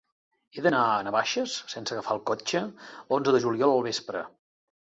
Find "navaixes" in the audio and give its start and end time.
1.07-1.57